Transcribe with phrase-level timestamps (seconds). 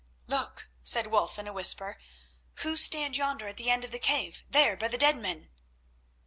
[0.25, 1.99] "Look," said Wulf, in a whisper.
[2.63, 5.51] "Who stand yonder at the end of the cave—there by the dead men?"